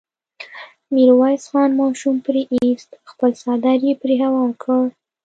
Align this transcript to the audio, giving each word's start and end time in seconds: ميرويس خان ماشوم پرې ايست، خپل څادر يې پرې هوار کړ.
ميرويس 0.93 1.43
خان 1.51 1.69
ماشوم 1.79 2.15
پرې 2.25 2.41
ايست، 2.55 2.89
خپل 3.11 3.29
څادر 3.41 3.79
يې 3.87 3.93
پرې 4.01 4.15
هوار 4.23 4.51
کړ. 4.63 4.83